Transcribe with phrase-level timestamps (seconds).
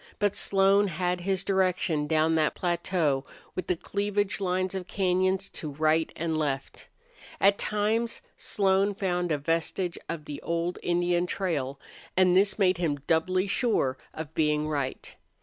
[0.17, 5.69] But Slone had his direction down that plateau with the cleavage lines of cañons to
[5.69, 6.87] right and left.
[7.39, 11.79] At times Slone found a vestige of the old Indian trail,
[12.17, 15.15] and this made him doubly sure of being right.